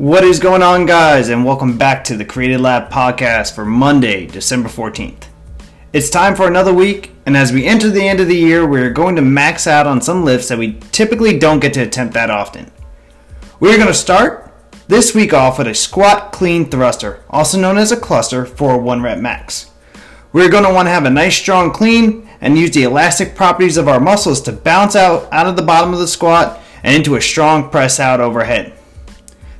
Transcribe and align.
What 0.00 0.24
is 0.24 0.38
going 0.38 0.62
on, 0.62 0.86
guys, 0.86 1.28
and 1.28 1.44
welcome 1.44 1.76
back 1.76 2.04
to 2.04 2.16
the 2.16 2.24
Created 2.24 2.62
Lab 2.62 2.90
podcast 2.90 3.54
for 3.54 3.66
Monday, 3.66 4.24
December 4.24 4.70
14th. 4.70 5.24
It's 5.92 6.08
time 6.08 6.34
for 6.34 6.48
another 6.48 6.72
week, 6.72 7.12
and 7.26 7.36
as 7.36 7.52
we 7.52 7.66
enter 7.66 7.90
the 7.90 8.08
end 8.08 8.18
of 8.18 8.26
the 8.26 8.34
year, 8.34 8.66
we're 8.66 8.94
going 8.94 9.14
to 9.16 9.20
max 9.20 9.66
out 9.66 9.86
on 9.86 10.00
some 10.00 10.24
lifts 10.24 10.48
that 10.48 10.56
we 10.56 10.78
typically 10.90 11.38
don't 11.38 11.60
get 11.60 11.74
to 11.74 11.82
attempt 11.82 12.14
that 12.14 12.30
often. 12.30 12.72
We're 13.60 13.76
going 13.76 13.88
to 13.88 13.94
start 13.94 14.50
this 14.88 15.14
week 15.14 15.34
off 15.34 15.58
with 15.58 15.66
a 15.66 15.74
squat 15.74 16.32
clean 16.32 16.70
thruster, 16.70 17.22
also 17.28 17.60
known 17.60 17.76
as 17.76 17.92
a 17.92 18.00
cluster, 18.00 18.46
for 18.46 18.72
a 18.72 18.78
1 18.78 19.02
rep 19.02 19.18
max. 19.18 19.70
We're 20.32 20.50
going 20.50 20.64
to 20.64 20.72
want 20.72 20.86
to 20.86 20.92
have 20.92 21.04
a 21.04 21.10
nice 21.10 21.36
strong 21.36 21.72
clean 21.72 22.26
and 22.40 22.56
use 22.56 22.70
the 22.70 22.84
elastic 22.84 23.34
properties 23.34 23.76
of 23.76 23.86
our 23.86 24.00
muscles 24.00 24.40
to 24.42 24.52
bounce 24.52 24.96
out 24.96 25.30
out 25.30 25.46
of 25.46 25.56
the 25.56 25.62
bottom 25.62 25.92
of 25.92 25.98
the 25.98 26.08
squat 26.08 26.58
and 26.82 26.96
into 26.96 27.16
a 27.16 27.20
strong 27.20 27.68
press 27.68 28.00
out 28.00 28.22
overhead. 28.22 28.79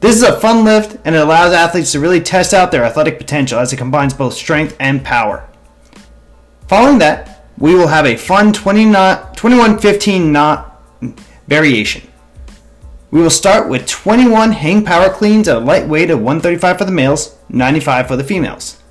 This 0.00 0.16
is 0.16 0.22
a 0.22 0.38
fun 0.40 0.64
lift 0.64 0.98
and 1.04 1.14
it 1.14 1.22
allows 1.22 1.52
athletes 1.52 1.92
to 1.92 2.00
really 2.00 2.20
test 2.20 2.52
out 2.52 2.70
their 2.70 2.84
athletic 2.84 3.18
potential 3.18 3.58
as 3.58 3.72
it 3.72 3.76
combines 3.76 4.12
both 4.12 4.34
strength 4.34 4.76
and 4.78 5.02
power. 5.02 5.48
Following 6.68 6.98
that, 6.98 7.46
we 7.58 7.74
will 7.74 7.86
have 7.86 8.04
a 8.04 8.16
fun 8.16 8.52
20 8.52 8.84
knot, 8.84 9.36
21 9.36 9.78
15 9.78 10.32
knot 10.32 10.82
variation. 11.48 12.02
We 13.10 13.22
will 13.22 13.30
start 13.30 13.68
with 13.68 13.86
21 13.86 14.52
hang 14.52 14.84
power 14.84 15.08
cleans 15.08 15.48
at 15.48 15.56
a 15.56 15.60
light 15.60 15.88
weight 15.88 16.10
of 16.10 16.18
135 16.18 16.78
for 16.78 16.84
the 16.84 16.92
males, 16.92 17.38
95 17.48 18.08
for 18.08 18.16
the 18.16 18.24
females. 18.24 18.82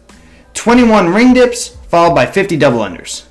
21 0.54 1.14
ring 1.14 1.34
dips, 1.34 1.78
followed 1.90 2.16
by 2.16 2.26
50 2.26 2.58
double 2.58 2.80
unders. 2.80 3.26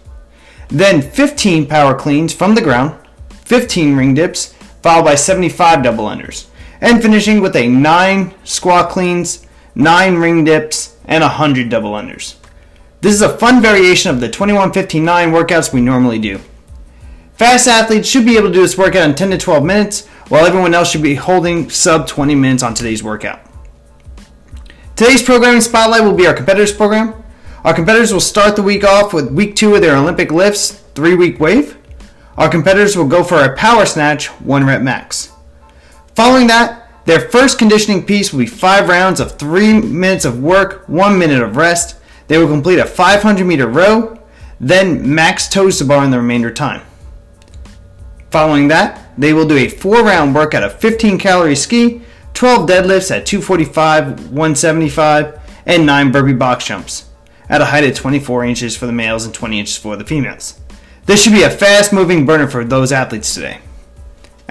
Then 0.69 1.02
15 1.02 1.66
power 1.66 1.95
cleans 1.95 2.33
from 2.33 2.55
the 2.55 2.62
ground, 2.62 2.95
15 3.30 3.97
ring 3.97 4.14
dips, 4.14 4.53
followed 4.83 5.05
by 5.05 5.14
75 5.14 5.83
double 5.83 6.05
unders. 6.05 6.47
And 6.84 7.00
finishing 7.00 7.40
with 7.40 7.56
a 7.56 7.66
9 7.66 8.34
squat 8.44 8.90
cleans, 8.90 9.46
9 9.74 10.16
ring 10.16 10.44
dips, 10.44 10.98
and 11.06 11.22
100 11.22 11.70
double 11.70 11.92
unders. 11.92 12.34
This 13.00 13.14
is 13.14 13.22
a 13.22 13.38
fun 13.38 13.62
variation 13.62 14.10
of 14.10 14.20
the 14.20 14.28
2159 14.28 15.32
workouts 15.32 15.72
we 15.72 15.80
normally 15.80 16.18
do. 16.18 16.41
Fast 17.38 17.68
athletes 17.68 18.06
should 18.06 18.26
be 18.26 18.36
able 18.36 18.48
to 18.48 18.52
do 18.52 18.60
this 18.60 18.76
workout 18.76 19.08
in 19.08 19.14
10 19.14 19.30
to 19.30 19.38
12 19.38 19.64
minutes, 19.64 20.06
while 20.28 20.44
everyone 20.44 20.74
else 20.74 20.91
should 20.91 21.02
be 21.02 21.14
holding 21.14 21.70
sub 21.70 22.06
20 22.06 22.34
minutes 22.34 22.62
on 22.62 22.74
today's 22.74 23.02
workout. 23.02 23.41
Today's 24.94 25.22
programming 25.22 25.62
spotlight 25.62 26.02
will 26.02 26.12
be 26.12 26.26
our 26.26 26.34
competitors 26.34 26.70
program. 26.70 27.14
Our 27.64 27.72
competitors 27.72 28.12
will 28.12 28.20
start 28.20 28.56
the 28.56 28.62
week 28.62 28.84
off 28.84 29.14
with 29.14 29.32
week 29.32 29.56
two 29.56 29.74
of 29.74 29.80
their 29.80 29.96
Olympic 29.96 30.30
lifts, 30.30 30.72
three 30.94 31.14
week 31.14 31.41
wave. 31.41 31.78
Our 32.36 32.50
competitors 32.50 32.94
will 32.94 33.08
go 33.08 33.24
for 33.24 33.42
a 33.42 33.56
power 33.56 33.86
snatch, 33.86 34.26
one 34.26 34.66
rep 34.66 34.82
max. 34.82 35.30
Following 36.14 36.46
that, 36.46 37.04
their 37.06 37.20
first 37.20 37.58
conditioning 37.58 38.06
piece 38.06 38.32
will 38.32 38.40
be 38.40 38.46
five 38.46 38.88
rounds 38.88 39.20
of 39.20 39.38
three 39.38 39.80
minutes 39.80 40.24
of 40.24 40.40
work, 40.40 40.88
one 40.88 41.18
minute 41.18 41.42
of 41.42 41.56
rest, 41.56 41.96
they 42.28 42.38
will 42.38 42.48
complete 42.48 42.78
a 42.78 42.86
500 42.86 43.44
meter 43.44 43.66
row, 43.66 44.18
then 44.60 45.14
max 45.14 45.48
toes 45.48 45.78
to 45.78 45.84
bar 45.84 46.04
in 46.04 46.10
the 46.10 46.18
remainder 46.18 46.50
time. 46.50 46.82
Following 48.30 48.68
that, 48.68 49.10
they 49.18 49.32
will 49.32 49.46
do 49.46 49.56
a 49.56 49.68
four 49.68 50.02
round 50.02 50.34
workout 50.34 50.62
of 50.62 50.78
15 50.78 51.18
calorie 51.18 51.56
ski, 51.56 52.02
12 52.32 52.68
deadlifts 52.68 53.14
at 53.14 53.26
245, 53.26 54.30
175, 54.30 55.40
and 55.66 55.86
9 55.86 56.12
burpee 56.12 56.32
box 56.32 56.66
jumps 56.66 57.10
at 57.48 57.60
a 57.60 57.66
height 57.66 57.84
of 57.84 57.94
24 57.94 58.44
inches 58.44 58.76
for 58.76 58.86
the 58.86 58.92
males 58.92 59.24
and 59.24 59.34
20 59.34 59.60
inches 59.60 59.76
for 59.76 59.96
the 59.96 60.04
females. 60.04 60.60
This 61.06 61.22
should 61.22 61.32
be 61.32 61.42
a 61.42 61.50
fast 61.50 61.92
moving 61.92 62.24
burner 62.24 62.48
for 62.48 62.64
those 62.64 62.92
athletes 62.92 63.34
today. 63.34 63.58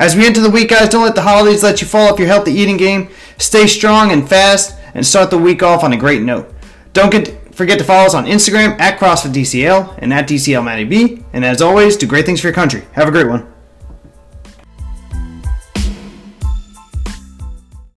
As 0.03 0.17
we 0.17 0.25
enter 0.25 0.41
the 0.41 0.49
week, 0.49 0.69
guys, 0.69 0.89
don't 0.89 1.05
let 1.05 1.15
the 1.15 1.21
holidays 1.21 1.63
let 1.63 1.79
you 1.79 1.87
fall 1.87 2.11
off 2.11 2.19
your 2.19 2.27
healthy 2.27 2.51
eating 2.51 2.75
game. 2.75 3.07
Stay 3.37 3.67
strong 3.67 4.11
and 4.11 4.27
fast 4.27 4.77
and 4.93 5.07
start 5.07 5.29
the 5.29 5.37
week 5.37 5.63
off 5.63 5.81
on 5.81 5.93
a 5.93 5.97
great 5.97 6.21
note. 6.21 6.53
Don't 6.91 7.09
get 7.09 7.55
forget 7.55 7.79
to 7.79 7.85
follow 7.85 8.05
us 8.05 8.13
on 8.13 8.25
Instagram 8.25 8.77
at 8.81 8.99
CrossFitDCL 8.99 9.99
and 9.99 10.13
at 10.13 10.27
DCL 10.27 10.89
B. 10.89 11.23
And 11.31 11.45
as 11.45 11.61
always, 11.61 11.95
do 11.95 12.05
great 12.05 12.25
things 12.25 12.41
for 12.41 12.47
your 12.47 12.53
country. 12.53 12.83
Have 12.91 13.07
a 13.07 13.11
great 13.11 13.29
one. 13.29 13.52